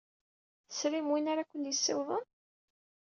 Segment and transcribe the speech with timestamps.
[0.67, 2.25] Tesrim win ara kem-yessiwḍen?